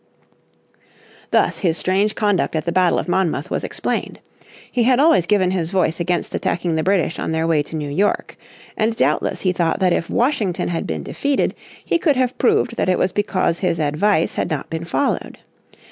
Thus 1.29 1.59
his 1.59 1.77
strange 1.77 2.15
conduct 2.15 2.55
at 2.55 2.65
the 2.65 2.71
battle 2.71 2.97
of 2.97 3.07
Monmouth 3.07 3.51
was 3.51 3.63
explained. 3.63 4.19
He 4.71 4.81
had 4.81 4.99
always 4.99 5.27
given 5.27 5.51
his 5.51 5.69
voice 5.69 5.99
against 5.99 6.33
attacking 6.33 6.75
the 6.75 6.81
British 6.81 7.19
on 7.19 7.33
their 7.33 7.45
way 7.45 7.61
to 7.61 7.75
New 7.75 7.87
York. 7.91 8.35
And 8.75 8.95
doubtless 8.95 9.41
he 9.41 9.51
thought 9.51 9.77
that 9.79 9.93
if 9.93 10.09
Washington 10.09 10.69
had 10.69 10.87
been 10.87 11.03
defeated, 11.03 11.53
he 11.85 11.99
could 11.99 12.15
have 12.15 12.35
proved 12.39 12.77
that 12.77 12.89
it 12.89 12.97
was 12.97 13.11
because 13.11 13.59
his 13.59 13.79
advice 13.79 14.33
had 14.33 14.49
not 14.49 14.71
been 14.71 14.85
followed. 14.85 15.37